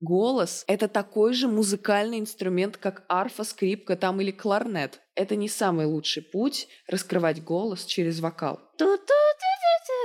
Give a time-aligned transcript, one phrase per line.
[0.00, 5.00] Голос— это такой же музыкальный инструмент, как арфа, скрипка там или кларнет.
[5.14, 8.60] Это не самый лучший путь раскрывать голос через вокал.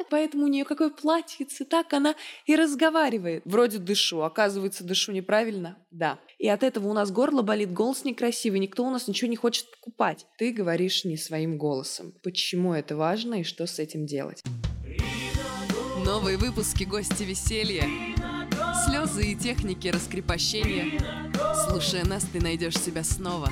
[0.10, 2.16] Поэтому у нее какое платьице, так она
[2.46, 3.44] и разговаривает.
[3.46, 5.78] Вроде дышу, оказывается, дышу неправильно.
[5.90, 6.20] Да.
[6.38, 9.70] И от этого у нас горло болит, голос некрасивый, никто у нас ничего не хочет
[9.72, 10.26] покупать.
[10.38, 12.14] Ты говоришь не своим голосом.
[12.24, 14.44] Почему это важно и что с этим делать?
[16.06, 17.88] Новые выпуски «Гости веселья».
[18.86, 21.00] Слезы и техники раскрепощения.
[21.68, 23.52] Слушая нас, ты найдешь себя снова.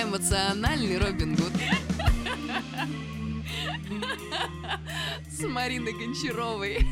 [0.00, 1.52] Эмоциональный Робин Гуд.
[5.30, 6.86] С Мариной Гончаровой.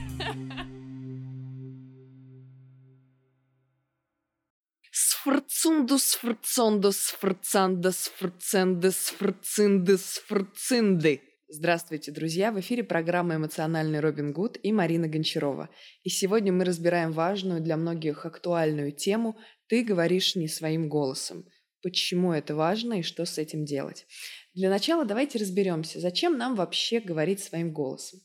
[4.90, 11.27] Сфрцундус, фрцондус, фрцандус, фрцендес, фрциндес, фрцинды.
[11.50, 12.52] Здравствуйте, друзья!
[12.52, 15.70] В эфире программа «Эмоциональный Робин Гуд» и Марина Гончарова.
[16.02, 21.46] И сегодня мы разбираем важную для многих актуальную тему «Ты говоришь не своим голосом».
[21.82, 24.06] Почему это важно и что с этим делать?
[24.52, 28.20] Для начала давайте разберемся, зачем нам вообще говорить своим голосом.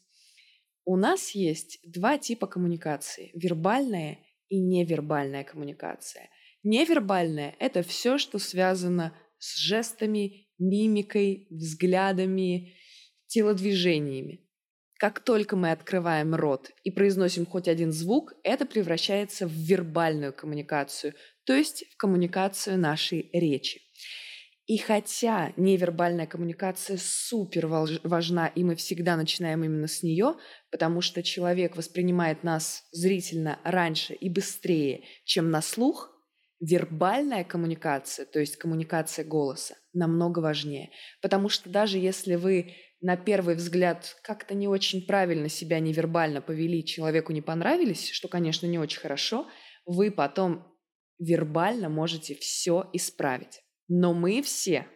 [0.83, 6.29] У нас есть два типа коммуникации– вербальная и невербальная коммуникация.
[6.61, 12.73] Невербальная– это все, что связано с жестами, мимикой, взглядами,
[13.33, 14.41] телодвижениями.
[14.99, 21.15] Как только мы открываем рот и произносим хоть один звук, это превращается в вербальную коммуникацию,
[21.43, 23.81] то есть в коммуникацию нашей речи.
[24.67, 30.35] И хотя невербальная коммуникация супер важна, и мы всегда начинаем именно с нее,
[30.71, 36.11] потому что человек воспринимает нас зрительно раньше и быстрее, чем на слух,
[36.61, 40.91] вербальная коммуникация, то есть коммуникация голоса, намного важнее.
[41.21, 46.85] Потому что даже если вы на первый взгляд как-то не очень правильно себя невербально повели,
[46.85, 49.45] человеку не понравились, что, конечно, не очень хорошо,
[49.85, 50.65] вы потом
[51.19, 53.61] вербально можете все исправить.
[53.89, 54.87] Но мы все,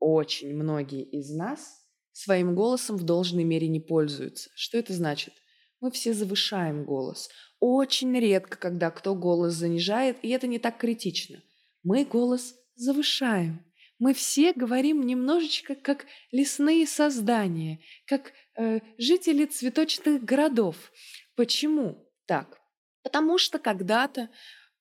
[0.00, 4.50] очень многие из нас, своим голосом в должной мере не пользуются.
[4.56, 5.32] Что это значит?
[5.80, 7.30] Мы все завышаем голос.
[7.60, 11.40] Очень редко, когда кто голос занижает, и это не так критично.
[11.84, 13.64] Мы голос завышаем
[13.98, 20.76] мы все говорим немножечко как лесные создания, как э, жители цветочных городов.
[21.36, 22.60] Почему так?
[23.02, 24.30] Потому что когда-то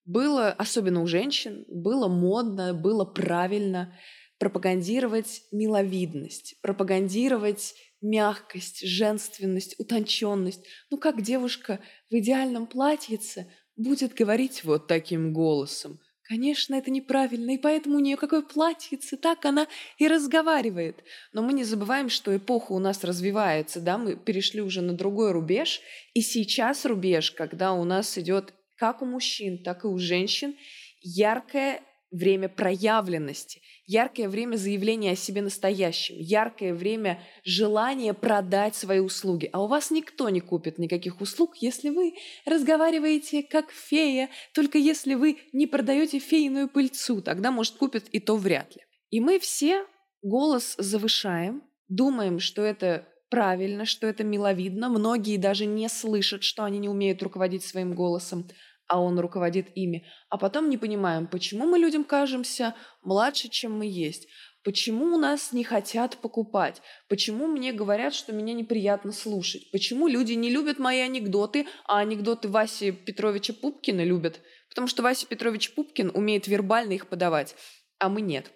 [0.05, 3.97] было, особенно у женщин, было модно, было правильно
[4.39, 10.65] пропагандировать миловидность, пропагандировать мягкость, женственность, утонченность.
[10.89, 11.79] Ну как девушка
[12.09, 15.99] в идеальном платьице будет говорить вот таким голосом?
[16.33, 19.67] Конечно, это неправильно, и поэтому у нее какое платьице, так она
[19.99, 21.03] и разговаривает.
[21.31, 25.31] Но мы не забываем, что эпоха у нас развивается, да, мы перешли уже на другой
[25.31, 25.79] рубеж,
[26.15, 30.55] и сейчас рубеж, когда у нас идет как у мужчин, так и у женщин
[31.03, 31.81] яркая
[32.13, 39.49] время проявленности, яркое время заявления о себе настоящем, яркое время желания продать свои услуги.
[39.51, 42.13] А у вас никто не купит никаких услуг, если вы
[42.45, 48.37] разговариваете как фея, только если вы не продаете фейную пыльцу, тогда, может, купят и то
[48.37, 48.83] вряд ли.
[49.09, 49.85] И мы все
[50.21, 54.89] голос завышаем, думаем, что это правильно, что это миловидно.
[54.89, 58.47] Многие даже не слышат, что они не умеют руководить своим голосом
[58.87, 63.85] а он руководит ими, а потом не понимаем, почему мы людям кажемся младше, чем мы
[63.85, 64.27] есть,
[64.63, 70.33] почему у нас не хотят покупать, почему мне говорят, что меня неприятно слушать, почему люди
[70.33, 76.11] не любят мои анекдоты, а анекдоты Васи Петровича Пупкина любят, потому что Вася Петрович Пупкин
[76.13, 77.55] умеет вербально их подавать,
[77.99, 78.51] а мы нет.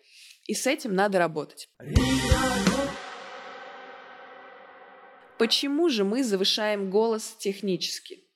[0.46, 1.70] И с этим надо работать.
[5.38, 8.27] Почему же мы завышаем голос технически?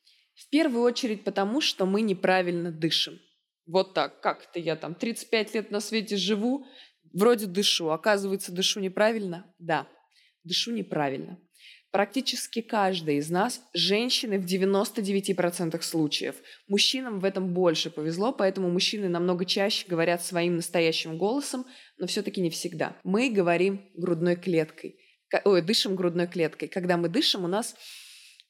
[0.52, 3.20] Первую очередь потому, что мы неправильно дышим.
[3.66, 6.66] Вот так, как это я там 35 лет на свете живу,
[7.14, 9.46] вроде дышу, оказывается, дышу неправильно?
[9.60, 9.88] Да,
[10.44, 11.40] дышу неправильно.
[11.92, 16.36] Практически каждая из нас женщины в 99% случаев.
[16.68, 21.66] Мужчинам в этом больше повезло, поэтому мужчины намного чаще говорят своим настоящим голосом,
[21.98, 22.98] но все-таки не всегда.
[23.04, 24.98] Мы говорим грудной клеткой.
[25.44, 26.70] Ой, дышим грудной клеткой.
[26.70, 27.76] Когда мы дышим, у нас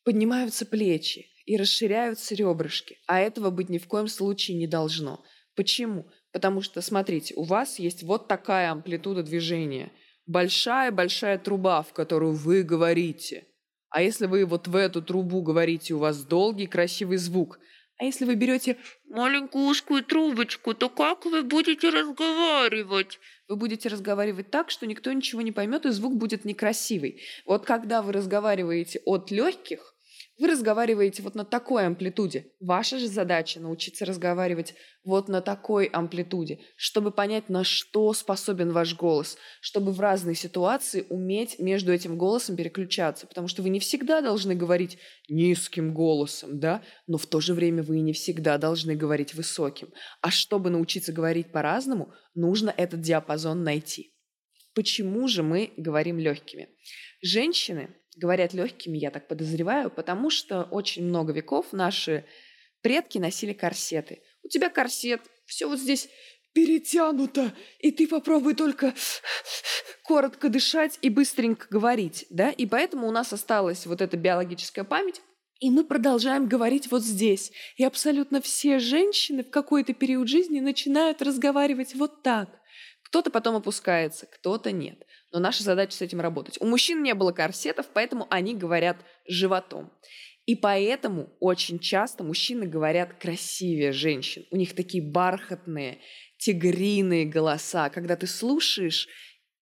[0.04, 2.98] поднимаются плечи, и расширяются ребрышки.
[3.08, 5.22] А этого быть ни в коем случае не должно.
[5.54, 6.10] Почему?
[6.32, 9.92] Потому что, смотрите, у вас есть вот такая амплитуда движения.
[10.28, 13.48] Большая-большая труба, в которую вы говорите.
[13.90, 17.60] А если вы вот в эту трубу говорите, у вас долгий красивый звук.
[17.98, 18.78] А если вы берете
[19.10, 23.20] маленькую узкую трубочку, то как вы будете разговаривать?
[23.50, 27.22] Вы будете разговаривать так, что никто ничего не поймет, и звук будет некрасивый.
[27.46, 29.94] Вот когда вы разговариваете от легких,
[30.42, 32.48] Вы разговариваете вот на такой амплитуде.
[32.60, 34.74] Ваша же задача научиться разговаривать
[35.04, 41.06] вот на такой амплитуде, чтобы понять, на что способен ваш голос, чтобы в разные ситуации
[41.10, 44.98] уметь между этим голосом переключаться, потому что вы не всегда должны говорить
[45.30, 49.90] низким голосом, да, но в то же время вы не всегда должны говорить высоким.
[50.22, 54.16] А чтобы научиться говорить по-разному, нужно этот диапазон найти.
[54.74, 56.70] Почему же мы говорим легкими?
[57.22, 62.26] Женщины говорят легкими, я так подозреваю, потому что очень много веков наши
[62.82, 64.22] предки носили корсеты.
[64.44, 66.10] У тебя корсет, все вот здесь
[66.54, 68.94] перетянуто, и ты попробуй только
[70.04, 72.50] коротко дышать и быстренько говорить, да?
[72.50, 75.22] И поэтому у нас осталась вот эта биологическая память,
[75.60, 77.52] и мы продолжаем говорить вот здесь.
[77.78, 82.50] И абсолютно все женщины в какой-то период жизни начинают разговаривать вот так.
[83.04, 85.06] Кто-то потом опускается, кто-то нет.
[85.32, 86.58] Но наша задача с этим работать.
[86.60, 89.92] У мужчин не было корсетов, поэтому они говорят животом.
[90.46, 94.46] И поэтому очень часто мужчины говорят красивее женщин.
[94.52, 96.00] У них такие бархатные,
[96.38, 99.08] тигриные голоса, когда ты слушаешь,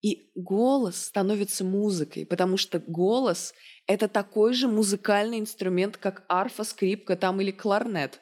[0.02, 3.52] и голос становится музыкой, потому что голос—
[3.86, 8.20] это такой же музыкальный инструмент, как арфа, скрипка там или кларнет.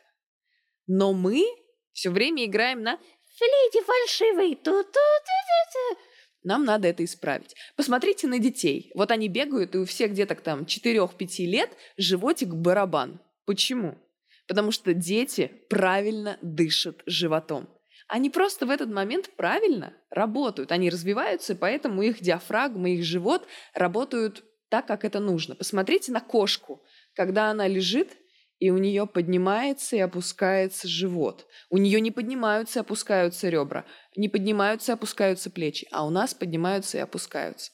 [0.88, 1.44] Но мы
[1.92, 2.98] все время играем на
[3.36, 4.56] флейте фальшивый.
[4.56, 6.07] Ту -ту -ту -ту -ту.
[6.48, 7.54] Нам надо это исправить.
[7.76, 8.90] Посмотрите на детей.
[8.94, 13.20] Вот они бегают, и у всех где-то там 4-5 лет животик барабан.
[13.44, 13.98] Почему?
[14.46, 17.68] Потому что дети правильно дышат животом.
[18.08, 20.72] Они просто в этот момент правильно работают.
[20.72, 25.54] Они развиваются, и поэтому их диафрагма, их живот работают так, как это нужно.
[25.54, 26.82] Посмотрите на кошку.
[27.14, 28.16] Когда она лежит,
[28.58, 31.46] и у нее поднимается и опускается живот.
[31.70, 33.84] У нее не поднимаются и опускаются ребра,
[34.18, 37.70] не поднимаются и опускаются плечи, а у нас поднимаются и опускаются.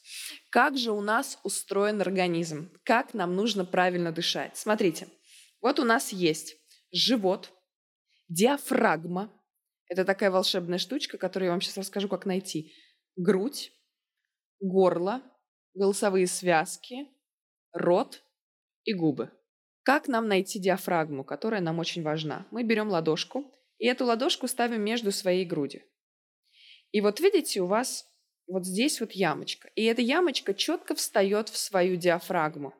[0.51, 2.71] Как же у нас устроен организм?
[2.83, 4.55] Как нам нужно правильно дышать?
[4.55, 5.07] Смотрите,
[5.59, 6.55] вот у нас есть
[6.91, 7.51] живот,
[8.29, 9.33] диафрагма.
[9.87, 12.71] Это такая волшебная штучка, которую я вам сейчас расскажу, как найти.
[13.15, 13.71] Грудь,
[14.59, 15.23] горло,
[15.73, 17.07] голосовые связки,
[17.73, 18.21] рот
[18.83, 19.31] и губы.
[19.81, 22.45] Как нам найти диафрагму, которая нам очень важна?
[22.51, 25.83] Мы берем ладошку, и эту ладошку ставим между своей груди.
[26.95, 28.05] И вот видите, у вас
[28.47, 29.69] вот здесь вот ямочка.
[29.75, 32.73] И эта ямочка четко встает в свою диафрагму.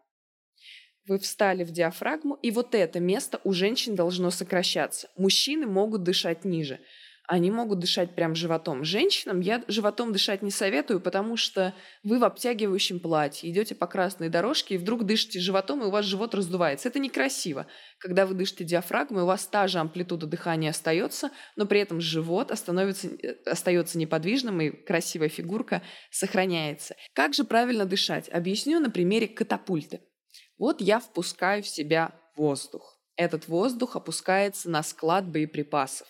[1.06, 5.10] Вы встали в диафрагму, и вот это место у женщин должно сокращаться.
[5.18, 6.80] Мужчины могут дышать ниже
[7.28, 8.84] они могут дышать прям животом.
[8.84, 11.74] Женщинам я животом дышать не советую, потому что
[12.04, 16.06] вы в обтягивающем платье, идете по красной дорожке и вдруг дышите животом, и у вас
[16.06, 16.88] живот раздувается.
[16.88, 17.66] Это некрасиво.
[17.98, 22.52] Когда вы дышите диафрагмой, у вас та же амплитуда дыхания остается, но при этом живот
[22.52, 25.82] остановится, э, остается неподвижным, и красивая фигурка
[26.12, 26.96] сохраняется.
[27.14, 28.30] Как же правильно дышать?
[28.30, 30.02] Объясню на примере катапульты.
[30.58, 33.00] Вот я впускаю в себя воздух.
[33.18, 36.08] Этот воздух опускается на склад боеприпасов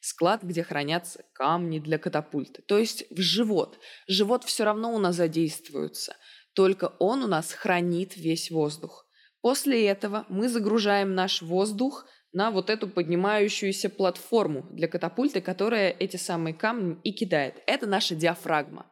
[0.00, 2.62] склад, где хранятся камни для катапульты.
[2.62, 3.78] То есть в живот.
[4.06, 6.16] Живот все равно у нас задействуется,
[6.54, 9.06] только он у нас хранит весь воздух.
[9.40, 16.16] После этого мы загружаем наш воздух на вот эту поднимающуюся платформу для катапульты, которая эти
[16.16, 17.62] самые камни и кидает.
[17.66, 18.90] Это наша диафрагма.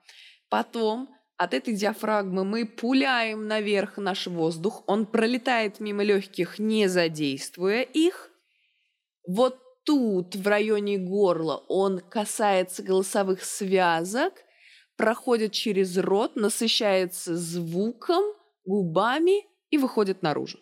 [0.49, 7.82] Потом от этой диафрагмы мы пуляем наверх наш воздух, он пролетает мимо легких, не задействуя
[7.82, 8.31] их.
[9.29, 14.34] Вот тут, в районе горла, он касается голосовых связок,
[14.96, 18.22] проходит через рот, насыщается звуком,
[18.64, 20.58] губами и выходит наружу.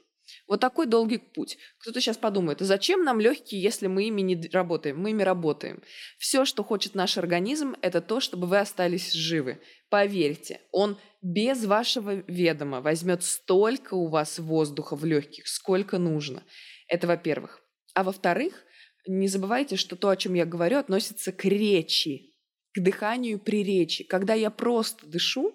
[0.47, 1.59] Вот такой долгий путь.
[1.79, 4.99] Кто-то сейчас подумает, а зачем нам легкие, если мы ими не работаем?
[4.99, 5.83] Мы ими работаем.
[6.19, 9.61] Все, что хочет наш организм, это то, чтобы вы остались живы.
[9.91, 16.43] Поверьте, он без вашего ведома возьмет столько у вас воздуха в легких, сколько нужно.
[16.89, 17.61] Это во-первых.
[17.95, 18.65] А во-вторых,
[19.07, 22.35] не забывайте, что то, о чем я говорю, относится к речи,
[22.73, 24.05] к дыханию при речи.
[24.05, 25.53] Когда я просто дышу,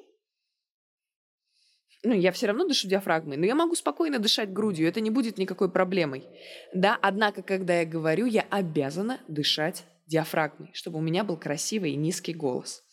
[2.04, 5.38] ну, я все равно дышу диафрагмой, но я могу спокойно дышать грудью, это не будет
[5.38, 6.24] никакой проблемой.
[6.74, 11.98] Да, однако, когда я говорю, я обязана дышать диафрагмой, чтобы у меня был красивый и
[11.98, 12.84] низкий голос.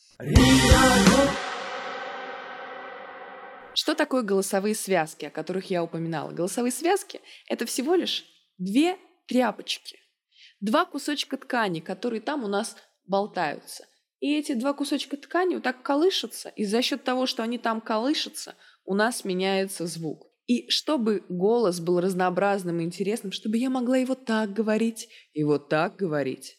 [3.75, 6.33] Что такое голосовые связки, о которых я упоминала?
[6.33, 8.25] Голосовые связки– это всего лишь
[8.59, 8.97] две
[9.29, 9.99] тряпочки,
[10.61, 13.87] два кусочка ткани, которые там у нас болтаются.
[14.21, 17.81] И эти два кусочка ткани вот так колышутся, и за счет того, что они там
[17.81, 20.27] колышутся, у нас меняется звук.
[20.47, 25.69] И чтобы голос был разнообразным и интересным, чтобы я могла его так говорить и вот
[25.69, 26.59] так говорить,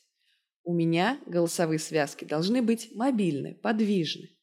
[0.64, 4.37] у меня голосовые связки должны быть мобильны, подвижны.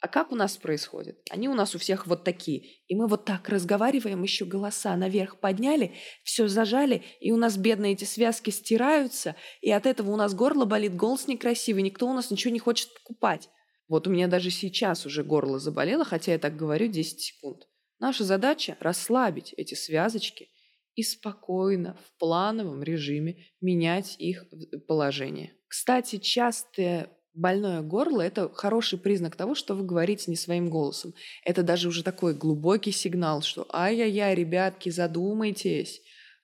[0.00, 1.20] А как у нас происходит?
[1.30, 2.80] Они у нас у всех вот такие.
[2.88, 7.92] И мы вот так разговариваем, еще голоса наверх подняли, все зажали, и у нас бедные
[7.92, 12.30] эти связки стираются, и от этого у нас горло болит, голос некрасивый, никто у нас
[12.30, 13.50] ничего не хочет покупать.
[13.88, 17.68] Вот у меня даже сейчас уже горло заболело, хотя я так говорю 10 секунд.
[17.98, 20.48] Наша задача– расслабить эти связочки
[20.94, 24.46] и спокойно, в плановом режиме менять их
[24.88, 25.52] положение.
[25.68, 31.14] Кстати, частое больное горло– это хороший признак того, что вы говорите не своим голосом.
[31.44, 36.00] Это даже уже такой глубокий сигнал, что «Ай-яй-яй, ребятки, задумайтесь,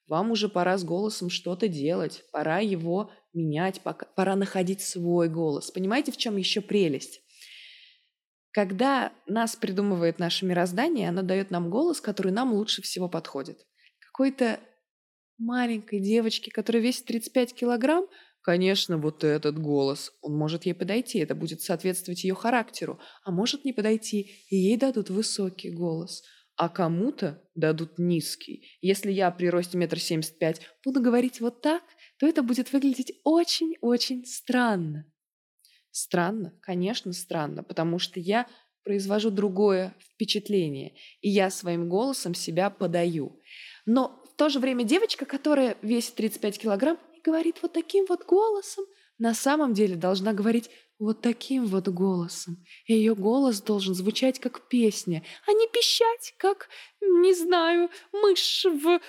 [0.09, 3.81] вам уже пора с голосом что-то делать, пора его менять,
[4.15, 5.71] пора находить свой голос».
[5.71, 7.21] Понимаете, в чем еще прелесть?
[8.53, 13.67] Когда нас придумывает наше мироздание, оно дает нам голос, который нам лучше всего подходит.
[14.01, 14.61] Какой-то
[15.39, 18.07] маленькой девочке, которая весит 35 килограмм,
[18.47, 20.13] Конечно, вот этот голос.
[20.23, 23.01] Он может ей подойти, это будет соответствовать ее характеру.
[23.25, 26.23] А может не подойти, и ей дадут высокий голос.
[26.55, 28.79] А кому-то дадут низкий.
[28.81, 31.83] Если я при росте метр семьдесят пять буду говорить вот так,
[32.21, 35.13] то это будет выглядеть очень-очень странно.
[35.91, 36.57] Странно?
[36.63, 38.47] Конечно, странно, потому что я
[38.85, 43.41] произвожу другое впечатление, и я своим голосом себя подаю.
[43.87, 48.85] Но в то же время девочка, которая весит 35 килограмм, говорит вот таким вот голосом,
[49.19, 52.65] на самом деле должна говорить вот таким вот голосом.
[52.87, 56.69] Ее голос должен звучать как песня, а не пищать, как,
[57.01, 59.01] не знаю, мышь в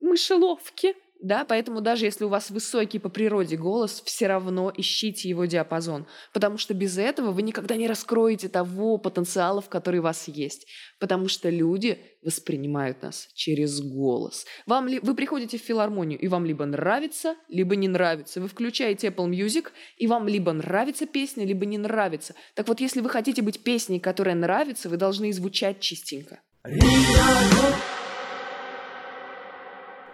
[0.00, 0.94] мышеловке.
[1.20, 6.06] Да, поэтому даже если у вас высокий по природе голос, все равно ищите его диапазон,
[6.32, 10.66] потому что без этого вы никогда не раскроете того потенциала, в который у вас есть,
[11.00, 14.46] потому что люди воспринимают нас через голос.
[14.66, 18.40] Вам ли, вы приходите в филармонию, и вам либо нравится, либо не нравится.
[18.40, 22.34] Вы включаете Apple Music, и вам либо нравится песня, либо не нравится.
[22.54, 26.40] Так вот, если вы хотите быть песней, которая нравится, вы должны звучать чистенько.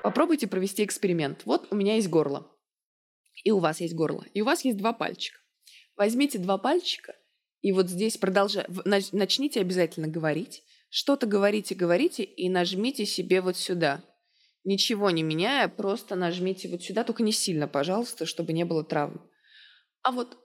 [0.05, 1.47] Попробуйте провести эксперимент.
[1.47, 2.47] Вот у меня есть горло.
[3.43, 4.23] И у вас есть горло.
[4.35, 5.41] И у вас есть два пальчика.
[5.97, 7.15] Возьмите два пальчика
[7.63, 8.71] и вот здесь продолжайте.
[8.85, 10.63] Начните обязательно говорить.
[10.91, 14.05] Что-то говорите, говорите и нажмите себе вот сюда.
[14.63, 19.27] Ничего не меняя, просто нажмите вот сюда, только не сильно, пожалуйста, чтобы не было травм.
[20.03, 20.37] А вот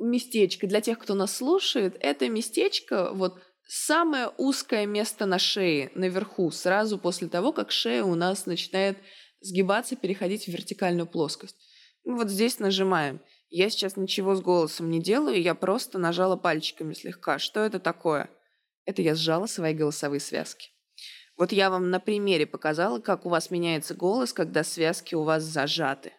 [0.00, 6.50] местечко для тех, кто нас слушает, это местечко вот самое узкое место на шее, наверху,
[6.50, 8.98] сразу после того, как шея у нас начинает
[9.40, 11.56] сгибаться, переходить в вертикальную плоскость.
[12.04, 13.20] Мы вот здесь нажимаем.
[13.48, 17.38] Я сейчас ничего с голосом не делаю, я просто нажала пальчиками слегка.
[17.38, 18.30] Что это такое?
[18.84, 20.70] Это я сжала свои голосовые связки.
[21.36, 25.42] Вот я вам на примере показала, как у вас меняется голос, когда связки у вас
[25.42, 26.12] зажаты.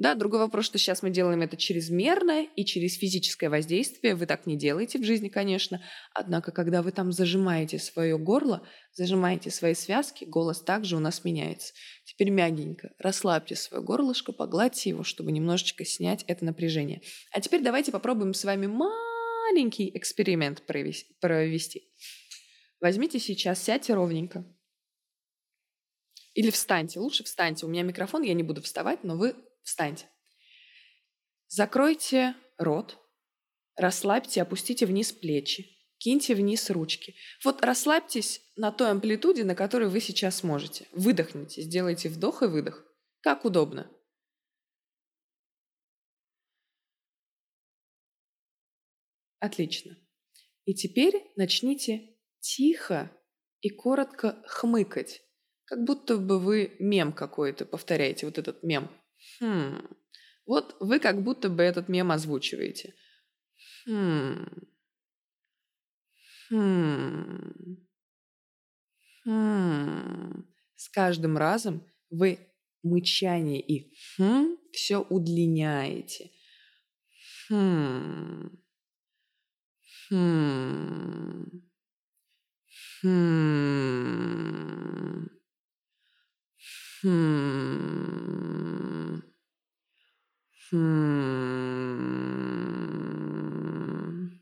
[0.00, 4.14] Да, другой вопрос, что сейчас мы делаем это чрезмерно и через физическое воздействие.
[4.14, 5.84] Вы так не делаете в жизни, конечно.
[6.14, 11.74] Однако, когда вы там зажимаете свое горло, зажимаете свои связки, голос также у нас меняется.
[12.06, 17.02] Теперь мягенько расслабьте свое горлышко, погладьте его, чтобы немножечко снять это напряжение.
[17.30, 21.92] А теперь давайте попробуем с вами маленький эксперимент провести.
[22.80, 24.46] Возьмите сейчас, сядьте ровненько.
[26.32, 27.00] Или встаньте.
[27.00, 27.66] Лучше встаньте.
[27.66, 30.06] У меня микрофон, я не буду вставать, но вы Встаньте.
[31.48, 32.98] Закройте рот,
[33.76, 37.14] расслабьте, опустите вниз плечи, киньте вниз ручки.
[37.44, 40.86] Вот расслабьтесь на той амплитуде, на которой вы сейчас можете.
[40.92, 42.84] Выдохните, сделайте вдох и выдох.
[43.20, 43.90] Как удобно.
[49.40, 49.96] Отлично.
[50.66, 53.10] И теперь начните тихо
[53.60, 55.22] и коротко хмыкать,
[55.64, 58.90] как будто бы вы мем какой-то повторяете, вот этот мем.
[59.38, 59.78] Хм.
[60.46, 62.94] Вот вы как будто бы этот мем озвучиваете.
[63.84, 64.46] Хм.
[66.48, 67.76] Хм.
[69.24, 70.44] Хм.
[70.76, 72.38] С каждым разом вы
[72.82, 76.30] мычание и хм все удлиняете.
[77.48, 78.50] Хм.
[80.08, 81.60] Хм.
[83.02, 83.80] Хм.
[87.02, 88.89] Хм.
[90.70, 90.78] Хм.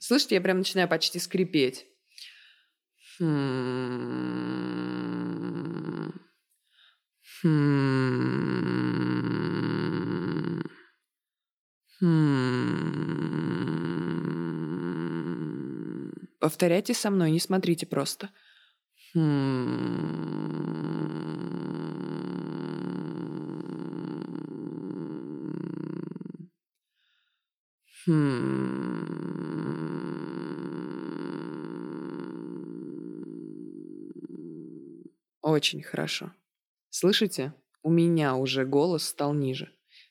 [0.00, 1.86] Слышите, я прям начинаю почти скрипеть.
[3.18, 4.38] Хм.
[12.00, 12.38] Хм.
[16.40, 18.30] Повторяйте со мной, не смотрите просто.
[19.14, 20.27] Хм.
[35.48, 36.30] Очень хорошо.
[36.90, 37.54] Слышите?
[37.82, 39.70] У меня уже голос стал ниже.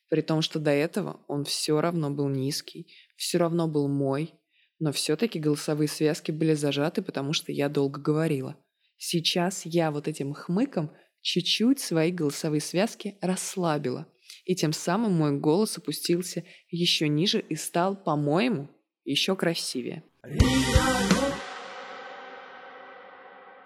[0.10, 4.34] При том, что до этого он все равно был низкий, все равно был мой,
[4.80, 8.58] но все-таки голосовые связки были зажаты, потому что я долго говорила.
[8.98, 10.92] Сейчас я вот этим хмыком
[11.22, 14.08] чуть-чуть свои голосовые связки расслабила,
[14.44, 18.70] и тем самым мой голос опустился еще ниже и стал, по-моему,
[19.04, 20.04] еще красивее.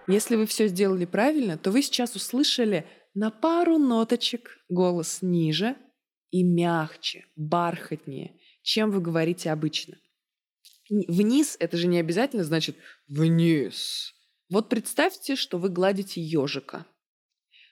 [0.08, 5.76] Если вы все сделали правильно, то вы сейчас услышали на пару ноточек голос ниже
[6.32, 9.98] и мягче, бархатнее, чем вы говорите обычно.
[10.90, 12.76] Вниз это же не обязательно значит
[13.08, 14.14] вниз.
[14.50, 16.86] Вот представьте, что вы гладите ежика.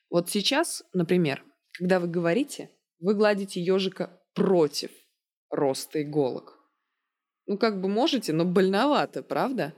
[0.09, 1.43] Вот сейчас, например,
[1.73, 4.91] когда вы говорите, вы гладите ежика против
[5.49, 6.57] роста иголок.
[7.45, 9.73] Ну, как бы можете, но больновато, правда?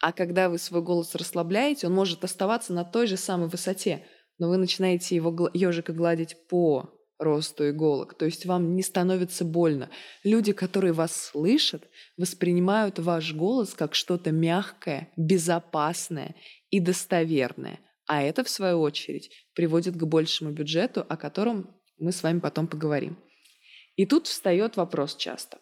[0.00, 4.06] А когда вы свой голос расслабляете, он может оставаться на той же самой высоте,
[4.38, 9.90] но вы начинаете его ежика гладить по росту иголок, то есть вам не становится больно.
[10.22, 11.82] Люди, которые вас слышат,
[12.16, 16.36] воспринимают ваш голос как что-то мягкое, безопасное
[16.70, 17.80] и достоверное.
[18.06, 22.68] А это, в свою очередь, приводит к большему бюджету, о котором мы с вами потом
[22.68, 23.18] поговорим.
[23.96, 25.58] И тут встает вопрос часто.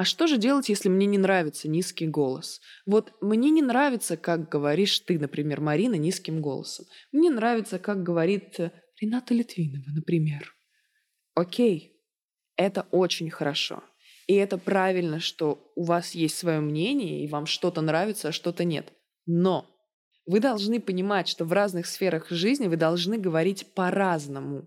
[0.00, 2.62] А что же делать, если мне не нравится низкий голос?
[2.86, 6.86] Вот мне не нравится, как говоришь ты, например, Марина, низким голосом.
[7.12, 10.54] Мне нравится, как говорит э, Рената Литвинова, например.
[11.34, 12.00] Окей,
[12.56, 13.84] это очень хорошо.
[14.26, 18.64] И это правильно, что у вас есть свое мнение, и вам что-то нравится, а что-то
[18.64, 18.94] нет.
[19.26, 19.68] Но
[20.24, 24.66] вы должны понимать, что в разных сферах жизни вы должны говорить по-разному.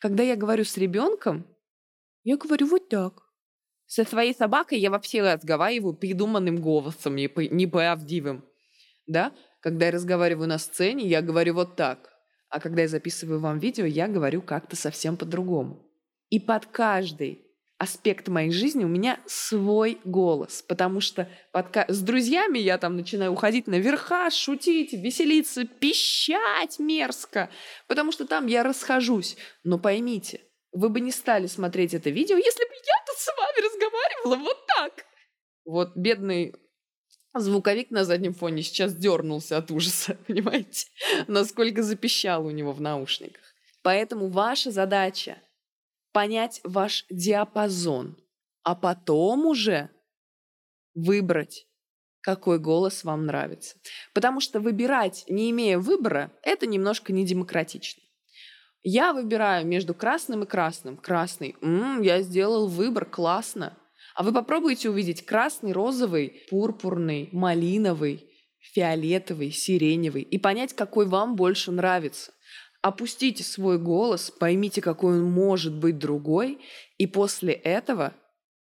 [0.00, 1.46] Когда я говорю с ребенком,
[2.24, 3.27] я говорю вот так.
[3.88, 8.44] Со своей собакой я вообще разговариваю придуманным голосом, неправдивым.
[9.06, 9.32] Да?
[9.60, 12.12] Когда я разговариваю на сцене, я говорю вот так.
[12.50, 15.82] А когда я записываю вам видео, я говорю как-то совсем по-другому.
[16.28, 17.46] И под каждый
[17.78, 21.74] аспект моей жизни у меня свой голос, потому что под...
[21.88, 27.48] с друзьями я там начинаю уходить наверха, шутить, веселиться, пищать мерзко,
[27.86, 29.38] потому что там я расхожусь.
[29.64, 30.40] Но поймите,
[30.78, 34.66] вы бы не стали смотреть это видео, если бы я тут с вами разговаривала вот
[34.66, 35.04] так.
[35.64, 36.54] Вот бедный
[37.34, 40.88] звуковик на заднем фоне сейчас дернулся от ужаса, понимаете?
[41.26, 43.42] Насколько запищал у него в наушниках.
[43.82, 45.38] Поэтому ваша задача
[46.12, 48.16] понять ваш диапазон,
[48.62, 49.90] а потом уже
[50.94, 51.66] выбрать,
[52.20, 53.76] какой голос вам нравится.
[54.14, 58.02] Потому что выбирать, не имея выбора, это немножко недемократично.
[58.90, 60.96] Я выбираю между красным и красным.
[60.96, 61.56] Красный.
[61.60, 63.76] М-м, я сделал выбор, классно.
[64.14, 68.30] А вы попробуйте увидеть красный, розовый, пурпурный, малиновый,
[68.72, 72.32] фиолетовый, сиреневый и понять, какой вам больше нравится.
[72.80, 76.58] Опустите свой голос, поймите, какой он может быть другой,
[76.96, 78.14] и после этого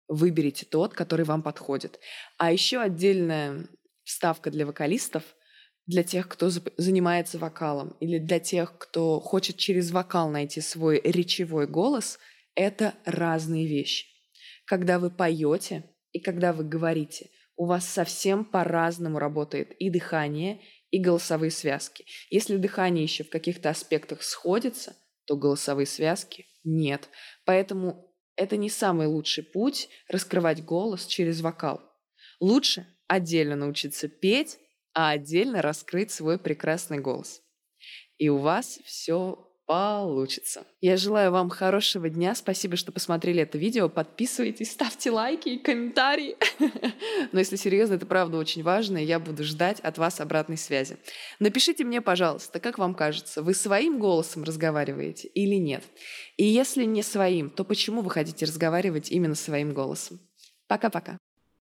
[0.07, 1.99] выберите тот, который вам подходит.
[2.37, 3.67] А еще отдельная
[4.03, 5.23] вставка для вокалистов–
[5.85, 11.67] для тех, кто занимается вокалом, или для тех, кто хочет через вокал найти свой речевой
[11.67, 12.19] голос,
[12.55, 14.07] это разные вещи.
[14.65, 20.99] Когда вы поете и когда вы говорите, у вас совсем по-разному работает и дыхание, и
[20.99, 22.05] голосовые связки.
[22.29, 27.09] Если дыхание еще в каких-то аспектах сходится, то голосовые связки нет.
[27.45, 31.81] Поэтому это не самый лучший путь раскрывать голос через вокал.
[32.39, 34.59] Лучше отдельно научиться петь,
[34.93, 37.41] а отдельно раскрыть свой прекрасный голос.
[38.17, 40.65] И у вас все получится.
[40.81, 42.35] Я желаю вам хорошего дня.
[42.35, 43.87] Спасибо, что посмотрели это видео.
[43.89, 46.35] Подписывайтесь, ставьте лайки и комментарии.
[47.31, 50.97] Но если серьезно, это правда очень важно, и я буду ждать от вас обратной связи.
[51.39, 55.83] Напишите мне, пожалуйста, как вам кажется, вы своим голосом разговариваете или нет?
[56.37, 60.19] И если не своим, то почему вы хотите разговаривать именно своим голосом?
[60.67, 61.17] Пока-пока.